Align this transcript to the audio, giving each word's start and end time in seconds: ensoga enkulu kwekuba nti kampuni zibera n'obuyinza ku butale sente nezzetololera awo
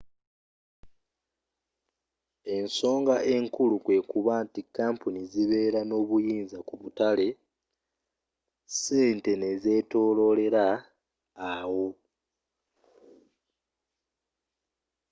ensoga 2.55 3.15
enkulu 3.35 3.75
kwekuba 3.85 4.33
nti 4.45 4.61
kampuni 4.75 5.21
zibera 5.31 5.81
n'obuyinza 5.85 6.57
ku 6.67 6.73
butale 6.81 7.27
sente 8.81 9.31
nezzetololera 9.41 10.65
awo 11.53 11.87